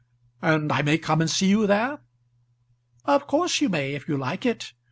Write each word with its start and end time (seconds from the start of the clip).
"And 0.41 0.71
I 0.71 0.81
may 0.81 0.97
come 0.97 1.21
and 1.21 1.29
see 1.29 1.45
you 1.45 1.67
there!" 1.67 1.99
"Of 3.05 3.27
course 3.27 3.61
you 3.61 3.69
may 3.69 3.93
if 3.93 4.07
you 4.07 4.17
like 4.17 4.47
it. 4.47 4.73